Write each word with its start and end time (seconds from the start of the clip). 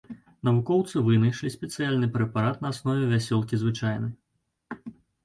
Навукоўцы 0.47 1.01
вынайшлі 1.09 1.51
спецыяльны 1.55 2.07
прэпарат 2.15 2.57
на 2.65 2.71
аснове 2.77 3.05
вясёлкі 3.13 3.61
звычайнай. 3.65 4.87